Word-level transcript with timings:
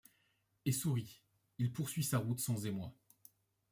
Et 0.65 0.71
sourit. 0.71 1.21
Il 1.59 1.71
poursuit 1.71 2.03
sa 2.03 2.17
route 2.17 2.39
sans 2.39 2.65
émoi; 2.65 2.91